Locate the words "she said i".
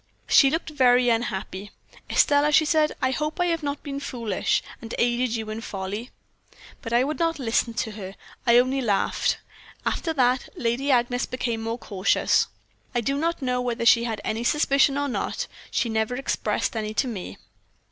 2.49-3.11